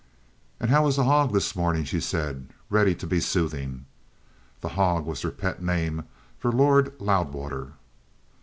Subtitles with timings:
[0.59, 3.85] "And how was the hog this morning?" she said, ready to be soothing.
[4.61, 6.05] "The hog" was their pet name
[6.39, 7.73] for Lord Loudwater.